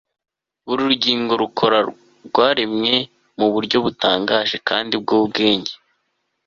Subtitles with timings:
[0.65, 1.77] buri rugingo rukora
[2.27, 2.93] rwaremwe
[3.39, 5.73] mu buryo butangaje kandi bw'ubwenge